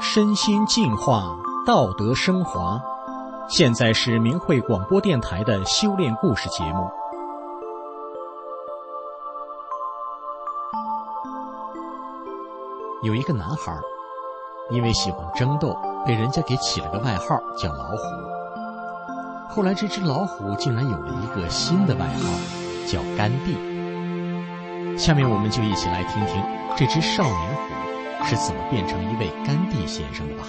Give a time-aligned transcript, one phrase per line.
[0.00, 1.36] 身心净化，
[1.66, 2.80] 道德升华。
[3.48, 6.90] 现在是明慧广播电台的修炼故事节目。
[13.02, 13.78] 有一个男孩，
[14.70, 15.76] 因为喜欢争斗，
[16.06, 18.35] 被人家给起了个外号叫老虎。
[19.48, 22.30] 后来，这只老虎竟然有了一个新的外号，
[22.86, 23.54] 叫甘地。
[24.98, 26.42] 下面，我们就一起来听听
[26.76, 30.46] 这只少年虎是怎么变成一位甘地先生的吧。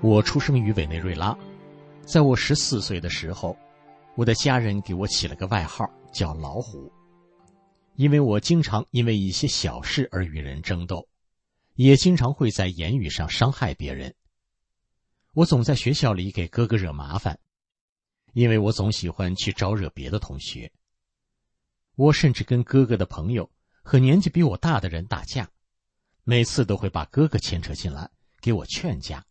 [0.00, 1.36] 我出生于委内瑞拉，
[2.04, 3.56] 在我十四岁的时候，
[4.16, 6.92] 我的家人给我起了个外号叫老虎。
[7.96, 11.06] 因为我经常因为一些小事而与人争斗，
[11.76, 14.12] 也经常会在言语上伤害别人。
[15.34, 17.38] 我总在学校里给哥哥惹麻烦，
[18.34, 20.72] 因为我总喜欢去招惹别的同学。
[21.96, 23.50] 我甚至跟哥哥的朋友
[23.82, 25.50] 和年纪比我大的人打架，
[26.22, 28.08] 每次都会把哥哥牵扯进来
[28.40, 29.26] 给我劝架。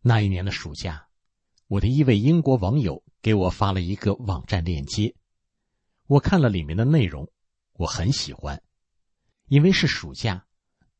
[0.00, 1.08] 那一年的暑假，
[1.66, 5.14] 我的一位英国网友给我发了一个网站链接。
[6.06, 7.30] 我看了里面的内容，
[7.74, 8.62] 我很喜欢，
[9.48, 10.46] 因为是暑假，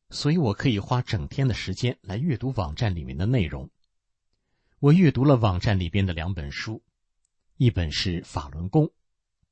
[0.09, 3.69] 所以我可以花整天的时间来阅读网站里面的内容。
[4.79, 6.81] 我阅读了网站里边的两本书，
[7.57, 8.85] 一本是《法轮功》，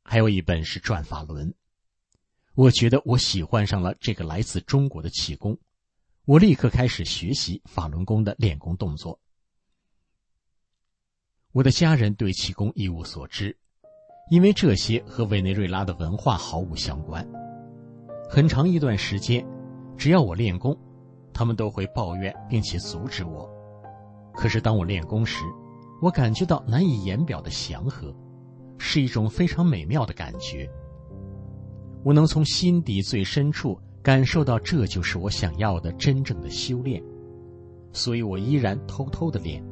[0.04, 1.50] 还有一本是《转法轮》。
[2.56, 5.58] 我觉得我喜欢上了这个来自中国的气功，
[6.26, 9.20] 我立刻开始学习法轮功的练功动作。
[11.52, 13.58] 我的家人对气功一无所知。
[14.30, 17.26] 因为这些和委内瑞拉的文化毫无相关，
[18.30, 19.42] 很长一段时间，
[19.98, 20.78] 只要我练功，
[21.34, 23.50] 他们都会抱怨并且阻止我。
[24.34, 25.44] 可是当我练功时，
[26.02, 28.14] 我感觉到难以言表的祥和，
[28.78, 30.70] 是一种非常美妙的感觉。
[32.04, 37.04] 我能从心底最深处感受到，这就是我想要的真正的修炼，
[37.92, 39.64] 所以我依然偷偷的练。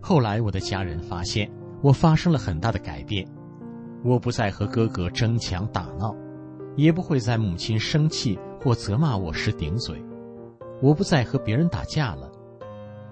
[0.00, 1.50] 后来，我的家人发现。
[1.82, 3.28] 我发生了很大的改变，
[4.02, 6.16] 我不再和哥哥争强打闹，
[6.76, 10.02] 也不会在母亲生气或责骂我时顶嘴，
[10.80, 12.30] 我不再和别人打架了，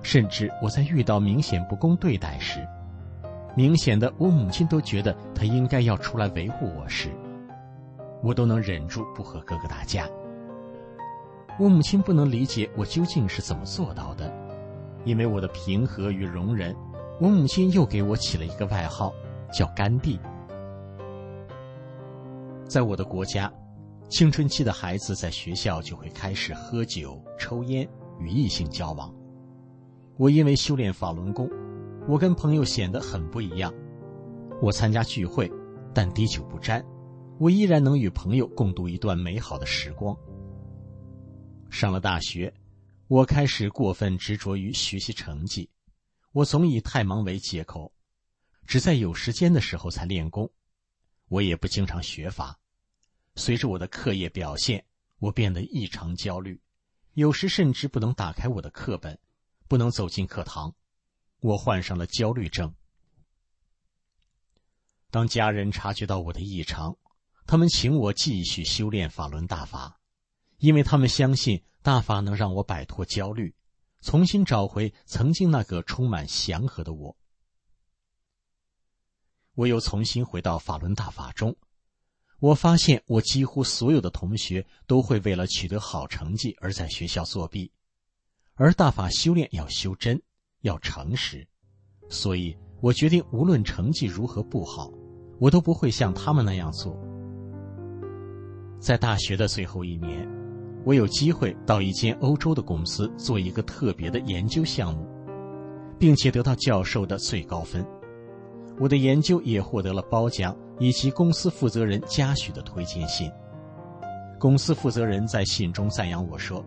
[0.02, 2.66] 甚至我在遇到明显不公对待时，
[3.54, 7.08] 明显的我母亲都觉得她应该要出来维护我时，
[8.22, 10.08] 我都能忍住不和哥哥打架。
[11.58, 14.32] 我母亲不能理解我究竟是怎么做到的，
[15.04, 16.74] 因为我的平和与容忍。
[17.20, 19.12] 我母亲又给我起了一个外号，
[19.52, 20.18] 叫“甘地”。
[22.72, 23.52] 在我的国家，
[24.08, 27.86] 青春期的孩子在学校就会开始喝酒、抽烟、
[28.18, 29.14] 与异性交往。
[30.16, 31.46] 我因为修炼法轮功，
[32.08, 33.70] 我跟朋友显得很不一样。
[34.62, 35.52] 我参加聚会，
[35.92, 36.82] 但滴酒不沾，
[37.38, 40.16] 我依然能与朋友共度一段美好的时光。
[41.68, 42.50] 上了大学，
[43.06, 45.68] 我开始过分执着于学习成绩。
[46.32, 47.92] 我总以太忙为借口，
[48.64, 50.50] 只在有时间的时候才练功。
[51.28, 52.58] 我也不经常学法。
[53.34, 54.84] 随着我的课业表现，
[55.18, 56.60] 我变得异常焦虑，
[57.14, 59.18] 有时甚至不能打开我的课本，
[59.68, 60.74] 不能走进课堂。
[61.40, 62.74] 我患上了焦虑症。
[65.10, 66.96] 当家人察觉到我的异常，
[67.46, 70.00] 他们请我继续修炼法轮大法，
[70.58, 73.54] 因为他们相信大法能让我摆脱焦虑。
[74.00, 77.16] 重新找回曾经那个充满祥和的我。
[79.54, 81.56] 我又重新回到法轮大法中，
[82.42, 87.70] 我发现我几乎所有的同学都会为了取得好成绩而在学校作弊，
[88.54, 90.20] 而大法修炼要修真，
[90.62, 91.46] 要诚实，
[92.08, 94.90] 所以我决定无论成绩如何不好，
[95.38, 96.98] 我都不会像他们那样做。
[98.80, 100.28] 在大学的最后一年。
[100.84, 105.06] 我有机会到一间欧洲的公司做一个特别的研究项目，
[105.96, 107.86] 并且得到教授的最高分。
[108.82, 113.30] 我的研究也获得了褒奖以及公司负责人嘉许的推荐信。
[114.40, 116.64] 公司负责人在信中赞扬我说：“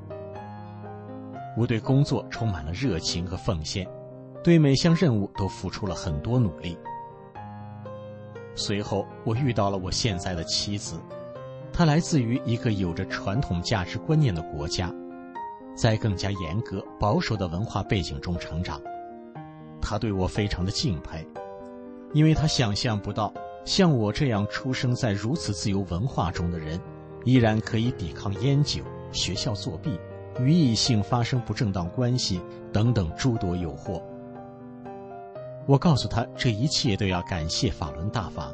[1.59, 3.85] 我对工作充满了热情和奉献，
[4.41, 6.77] 对每项任务都付出了很多努力。”
[8.55, 10.97] 随后，我遇到了我现在的妻子。
[11.73, 14.89] 她来自于一个有着传统价值观念的国家，
[15.75, 18.79] 在更加严格保守的文化背景中成长。
[19.81, 21.27] 她对我非常的敬佩，
[22.15, 23.31] 因为他想象不到
[23.65, 26.79] 像我这样出生在如此自由文化中的人，
[27.25, 28.81] 依然可以抵抗烟酒、
[29.11, 29.99] 学校作弊、
[30.39, 32.39] 与异性发生不正当关系
[32.71, 34.01] 等等诸多诱惑。
[35.67, 38.49] 我告诉他，这一切都要感谢法轮大法，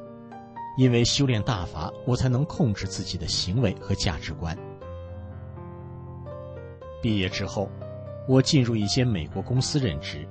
[0.76, 4.58] 因为修炼大法，我才能控制自己的行为和价值观。
[7.00, 7.70] 毕业之后，
[8.28, 10.28] 我进入一间美国公司任职，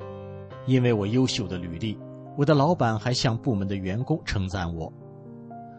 [0.66, 1.96] 因为我优秀的履历，
[2.40, 4.90] 我的老板还向部门的员工称赞我。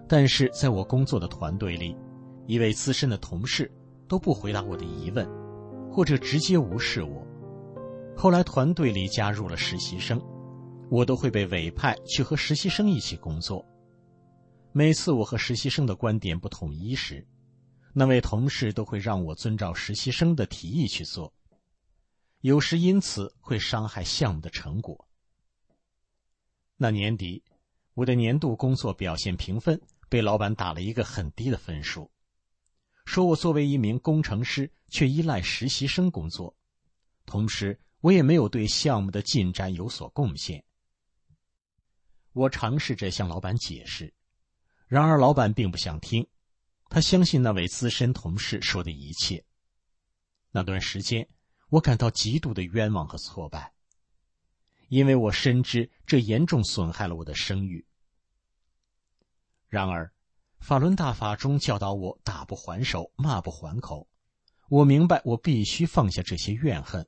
[0.08, 1.98] 但是在我工作的团队里，
[2.46, 3.68] 一位资深的同事
[4.08, 5.28] 都不回答我的疑问，
[5.92, 7.26] 或者直接无视我。
[8.16, 10.22] 后来团队里加入了实习生。
[10.92, 13.66] 我都会被委派去和实习生一起工作。
[14.72, 17.26] 每次我和实习生的观点不统一时，
[17.92, 21.34] 那位同事都会让我遵照实习生的提议去做，
[22.42, 25.08] 有时因此会伤害项目的成果。
[26.84, 27.44] 那年底，
[27.94, 29.80] 我的年度工作表现评分
[30.10, 32.10] 被老板打了一个很低的分数，
[33.06, 36.58] 说我作为一名工程师却依赖实习生工作，
[37.28, 40.64] 同时我也没有对项目的进展有所贡献。
[42.34, 44.12] 我尝试着向老板解释，
[44.88, 46.26] 然而老板并不想听。
[46.90, 49.46] 他相信那位资深同事说的一切。
[50.50, 51.30] 那段时间，
[51.70, 53.72] 我感到极度的冤枉和挫败，
[54.92, 57.86] 因为我深知这严重损害了我的声誉。
[59.70, 60.12] 然而，
[60.60, 64.10] 法轮大法中教导我打不还手，骂不还口。
[64.68, 67.08] 我明白，我必须放下这些怨恨。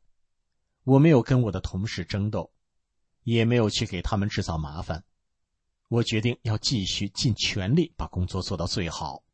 [0.85, 2.53] 我没有跟我的同事争斗，
[3.23, 5.03] 也没有去给他们制造麻烦。
[5.89, 9.25] 我决定要继续尽全力把工作做到最好。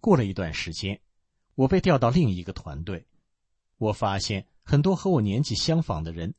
[0.00, 0.98] 过了一段时间，
[1.56, 3.06] 我被调到另一个团队。
[3.76, 6.34] 我发现很多和我年纪相仿的人，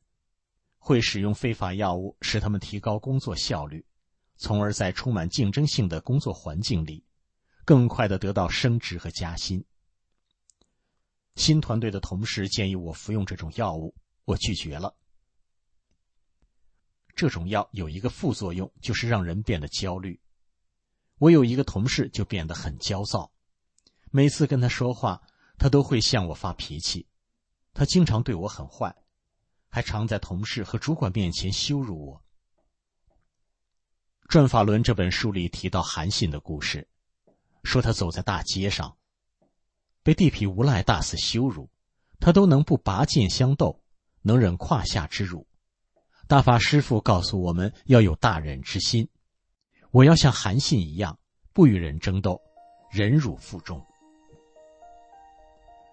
[0.82, 3.84] 会使用非法药物，使他们提高工作效率，
[4.36, 7.04] 从而在充满竞争性的工作环境里，
[7.64, 9.62] 更快的得到升职和加薪。
[11.36, 13.94] 新团队的同事建议我服用这种药物，
[14.24, 14.96] 我拒绝了。
[17.14, 20.18] 这种药有一个副作用，就是让人变得焦虑。
[21.18, 23.30] 我有一个同事就变得很焦躁，
[24.10, 25.20] 每次跟他说话，
[25.58, 27.06] 他都会向我发脾气。
[27.74, 28.96] 他经常对我很坏，
[29.70, 32.18] 还常在同事和主管面前羞辱我。
[34.28, 36.86] 《转法轮》这本书里提到韩信的故事，
[37.64, 38.96] 说他走在大街上，
[40.02, 41.70] 被地痞无赖大肆羞辱，
[42.18, 43.82] 他都能不拔剑相斗，
[44.22, 45.46] 能忍胯下之辱。
[46.28, 49.08] 大法师父告诉我们要有大忍之心，
[49.90, 51.18] 我要像韩信一样，
[51.52, 52.40] 不与人争斗，
[52.90, 53.84] 忍辱负重。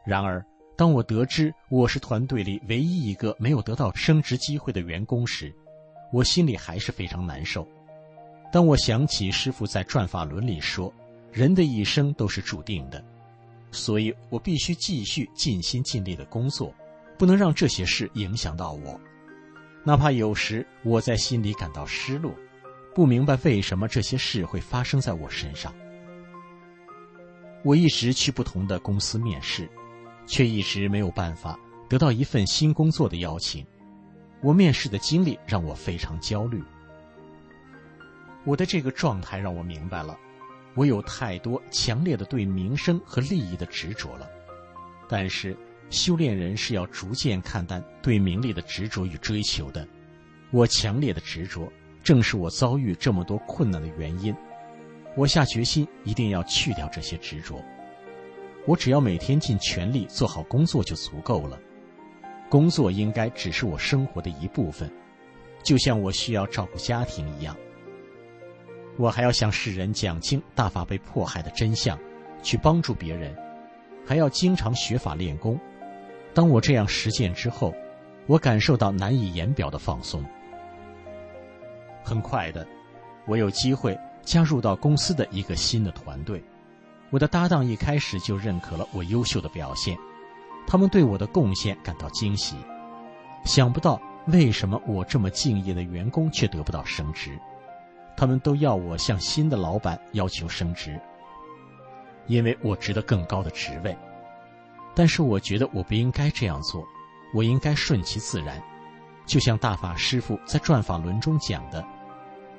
[0.06, 0.46] 然而，
[0.78, 5.52] 当我得知我是团队里唯一一个没有得到升职机会的员工时，
[6.14, 7.68] 我心里还是非常难受。
[8.52, 10.94] 当我想起师傅在《转法轮》里说
[11.34, 13.04] ：“人的一生都是注定的，
[13.72, 16.72] 所以我必须继续尽心尽力的工作，
[17.18, 19.02] 不能让这些事影响到我。”
[19.84, 22.32] 哪怕有时我在心里感到失落，
[22.94, 25.74] 不明白为什么这些事会发生在我身上。
[27.64, 29.68] 我一直去不同的公司面试，
[30.28, 31.58] 却一直没有办法
[31.90, 33.66] 得到一份新工作的邀请。
[34.42, 36.62] 我面试的经历让我非常焦虑。
[38.44, 40.16] 我的这个状态让我明白了，
[40.76, 44.30] 我有太多强烈的对名声和利益的执着了。
[45.10, 45.58] 但是。
[45.90, 49.88] 修炼人是要逐渐看淡对名利的执着与追求的。
[50.52, 51.72] 我强烈的执着，
[52.04, 54.36] 正是我遭遇这么多困难的原因。
[55.16, 57.64] 我下决心一定要去掉这些执着。
[58.68, 61.58] 我只要每天尽全力做好工作就足够了。
[62.50, 64.92] 工作应该只是我生活的一部分，
[65.64, 67.56] 就像我需要照顾家庭一样。
[68.98, 71.98] 我还要向世人讲清大法被迫害的真相，
[72.44, 73.34] 去帮助别人，
[74.06, 75.58] 还要经常学法练功。
[76.34, 77.74] 当我这样实践之后，
[78.26, 80.24] 我感受到难以言表的放松。
[82.04, 82.68] 很快的，
[83.26, 86.44] 我有机会加入到公司的一个新的团队。
[87.10, 89.98] 我的搭档一开始就认可了我优秀的表现，
[90.68, 92.56] 他们对我的贡献感到惊喜。
[93.46, 97.40] 想不到为什么我这么敬业的员工却得不到升职，
[98.18, 101.00] 他们都要我向新的老板要求升职，
[102.26, 103.98] 因为我值得更高的职位。
[104.94, 106.84] 但是我觉得我不应该这样做，
[107.34, 108.62] 我应该顺其自然，
[109.26, 111.86] 就像大法师父在《转法轮》中讲的：“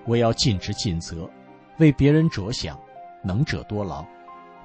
[0.07, 1.29] 我要尽职尽责，
[1.79, 2.81] 为别人着想，
[3.23, 4.07] 能者多劳。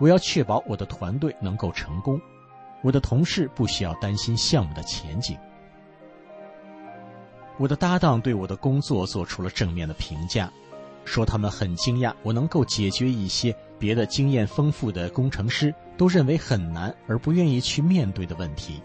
[0.03, 2.19] 我要确保我的团队能够成功，
[2.81, 5.37] 我的同事不需要担心项目的前景。”
[7.57, 10.51] 我的搭档对我的工作做出了正面的评价，
[11.05, 15.73] 说他们很惊讶我能够解决一些别的经验丰富的工程师。
[15.95, 18.81] 都认为很难而不愿意去面对的问题。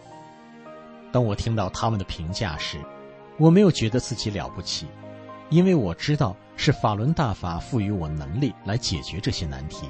[1.11, 2.79] 当我听到他们的评价时，
[3.39, 4.87] 我没有觉得自己了不起，
[5.49, 9.89] 因为我知道是法轮大法赋予我能力来解决这些难题。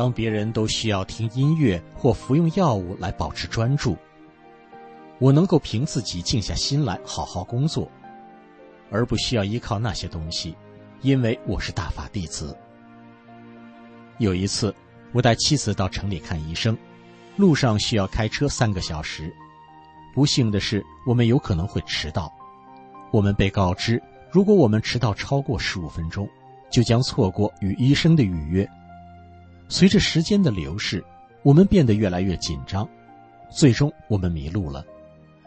[0.00, 3.98] 当别人都需要听音乐或服用药物来保持专注，
[5.18, 7.86] 我能够凭自己静下心来好好工作，
[8.90, 10.56] 而不需要依靠那些东西，
[11.02, 12.56] 因为我是大法弟子。
[14.16, 14.74] 有一次，
[15.12, 16.74] 我带妻子到城里看医生，
[17.36, 19.30] 路上需要开车三个小时。
[20.14, 22.32] 不幸的是，我们有可能会迟到。
[23.12, 26.26] 我们被告知，如果我们迟到超过十五分钟，
[26.72, 28.66] 就将错过与医生的预约。
[29.70, 31.02] 随着时间的流逝，
[31.42, 32.86] 我们变得越来越紧张，
[33.48, 34.84] 最终我们迷路了，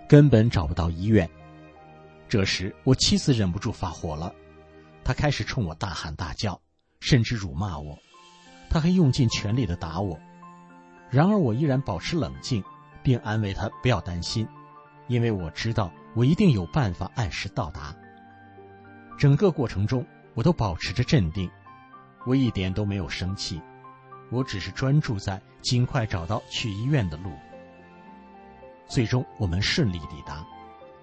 [0.09, 1.29] 根本找不到医院。
[2.27, 4.33] 这时，我妻子忍不住发火了，
[5.03, 6.59] 她开始冲我大喊大叫，
[7.01, 7.99] 甚至辱骂我，
[8.69, 10.17] 她还用尽全力的打我。
[11.11, 12.63] 然而，我依然保持冷静。
[13.05, 14.47] 并安慰他不要担心，
[15.09, 17.93] 因为我知道我一定有办法按时到达。
[19.19, 21.51] 整个过程中，我都保持着镇定，
[22.25, 23.61] 我一点都没有生气，
[24.33, 27.31] 我只是专注在尽快找到去医院的路。
[28.87, 30.43] 最终，我们顺利抵达，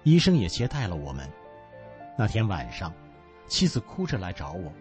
[0.03, 1.27] 医生也接待了我们。
[2.17, 2.93] 那天晚上，
[3.47, 4.71] 妻子哭着来找我，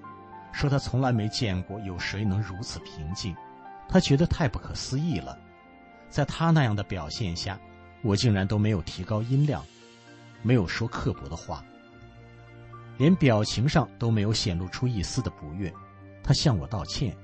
[0.52, 3.34] 说她从来没见过有谁能如此平静，
[3.88, 5.38] 她觉得太不可思议了。
[6.08, 7.58] 在她那样的表现下，
[8.02, 9.64] 我竟然都没有提高音量，
[10.42, 11.64] 没有说刻薄的话，
[12.98, 15.72] 连表情上都没有显露出一丝的不悦。
[16.22, 17.16] 她向我道歉，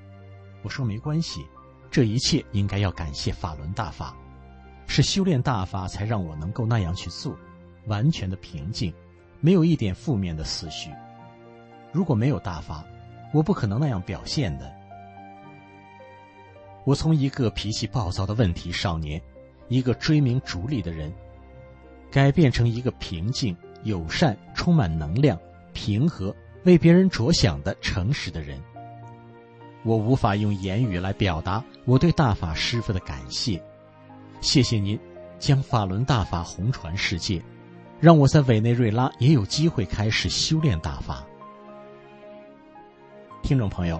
[0.66, 1.46] 我说没关系，
[1.92, 4.16] 这一切应该要感谢法轮大法，
[4.88, 7.38] 是修炼大法才让我能够那样去做，
[7.86, 8.92] 完全的平静，
[9.40, 10.90] 没有一点负面的思绪。
[11.92, 12.84] 如果没有大法，
[13.32, 14.74] 我不可能那样表现的。
[16.84, 19.22] 我从一个脾气暴躁的问题少年，
[19.68, 21.14] 一个追名逐利的人，
[22.10, 25.38] 改变成一个平静、友善、充满能量、
[25.72, 28.60] 平和、为别人着想的诚实的人。
[29.86, 33.62] 我无法用言语来表达我对大法师父的感谢。
[34.40, 34.98] 谢谢您，
[35.38, 37.40] 将法轮大法红传世界，
[38.00, 41.24] 让我在委内瑞拉也有机会开始修炼大法。
[43.42, 43.98] 听众朋友。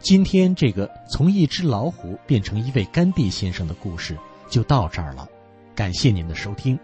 [0.00, 4.18] 今天这个从一只老虎变成一位甘地先生的故事
[4.50, 5.26] 就到这儿了，
[5.74, 6.78] 感谢您的收听。